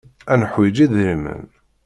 [0.31, 1.43] Ad neḥwiǧ idrimen.